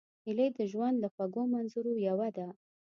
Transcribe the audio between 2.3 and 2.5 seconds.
ده